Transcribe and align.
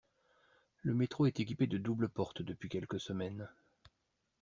Le 0.81 0.95
métro 0.95 1.27
est 1.27 1.39
équipé 1.39 1.67
de 1.67 1.77
doubles 1.77 2.09
portes 2.09 2.41
depuis 2.41 2.69
quelques 2.69 2.99
semaines. 2.99 3.47